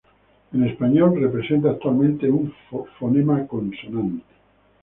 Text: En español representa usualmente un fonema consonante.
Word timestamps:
En 0.51 0.63
español 0.67 1.21
representa 1.21 1.73
usualmente 1.73 2.27
un 2.27 2.51
fonema 2.97 3.45
consonante. 3.45 4.25